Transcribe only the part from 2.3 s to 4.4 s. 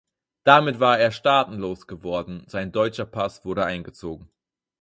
sein deutscher Pass wurde eingezogen.